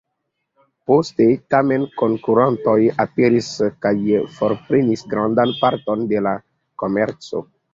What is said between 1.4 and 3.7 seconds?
tamen, konkurantoj aperis